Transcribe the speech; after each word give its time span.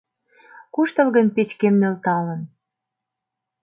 Куштылгын 0.73 1.27
печкем 1.35 1.75
нӧлталын 1.81 2.41